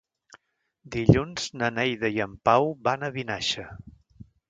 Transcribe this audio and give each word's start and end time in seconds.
Dilluns 0.95 1.45
na 1.63 1.71
Neida 1.75 2.13
i 2.17 2.19
en 2.29 2.35
Pau 2.51 2.71
van 2.91 3.05
a 3.11 3.15
Vinaixa. 3.21 3.71